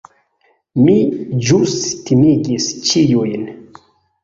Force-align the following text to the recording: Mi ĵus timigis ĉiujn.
Mi 0.85 0.95
ĵus 1.49 1.77
timigis 2.09 2.73
ĉiujn. 2.89 3.49